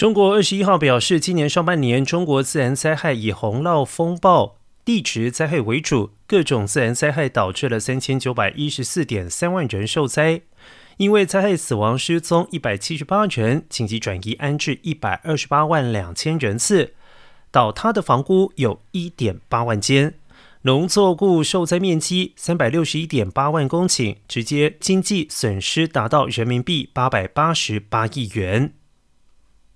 [0.00, 10.40] 中国二十一号表示今年上半年中国自然灾害以洪涝风暴地质灾害为主各种自然灾害导致了三千九百一十四点三万人受灾。
[10.96, 16.94] 因为灾害死亡失踪一百七十八人紧急转移安置一百二十八万两千人次
[17.50, 20.14] 倒塌的房屋有一点八万间。
[20.62, 28.79] 农作物受灾面积三百六十一点八万公顷直接经济损失达到人民币八百八十八亿元。